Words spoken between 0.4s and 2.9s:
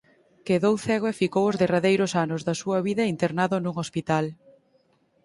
Quedou cego e ficou os derradeiros anos da súa